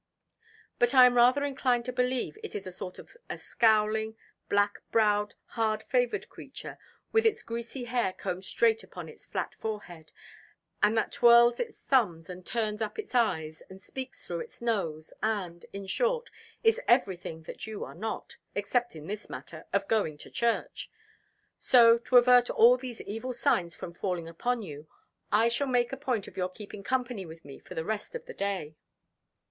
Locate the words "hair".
7.83-8.11